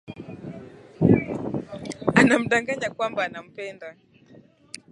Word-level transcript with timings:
Anamdanganya 2.19 2.87
kwamba 2.97 3.21
anampenda 3.25 3.87